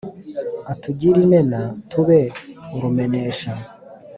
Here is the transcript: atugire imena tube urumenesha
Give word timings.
atugire 0.71 1.17
imena 1.27 1.59
tube 1.89 2.21
urumenesha 2.75 3.51